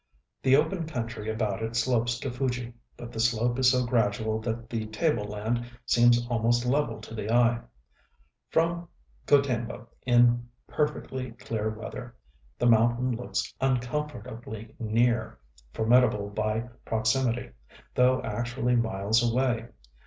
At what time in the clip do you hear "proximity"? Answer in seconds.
16.83-17.51